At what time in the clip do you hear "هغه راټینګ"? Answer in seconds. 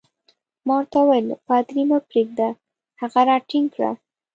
3.01-3.67